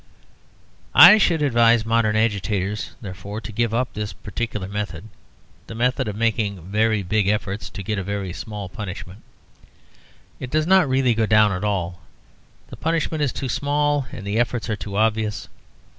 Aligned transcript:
I 0.95 1.19
should 1.19 1.43
advise 1.43 1.85
modern 1.85 2.15
agitators, 2.15 2.95
therefore, 3.01 3.39
to 3.39 3.51
give 3.51 3.71
up 3.71 3.93
this 3.93 4.13
particular 4.13 4.67
method: 4.67 5.07
the 5.67 5.75
method 5.75 6.07
of 6.07 6.15
making 6.15 6.59
very 6.63 7.03
big 7.03 7.27
efforts 7.27 7.69
to 7.69 7.83
get 7.83 7.99
a 7.99 8.03
very 8.03 8.33
small 8.33 8.67
punishment. 8.67 9.21
It 10.39 10.49
does 10.49 10.65
not 10.65 10.89
really 10.89 11.13
go 11.13 11.27
down 11.27 11.51
at 11.51 11.63
all; 11.63 12.01
the 12.69 12.77
punishment 12.77 13.21
is 13.21 13.31
too 13.31 13.47
small, 13.47 14.07
and 14.11 14.25
the 14.25 14.39
efforts 14.39 14.71
are 14.71 14.75
too 14.75 14.95
obvious. 14.97 15.47